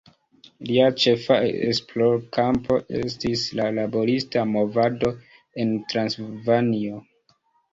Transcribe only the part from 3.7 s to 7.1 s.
laborista movado en Transilvanio.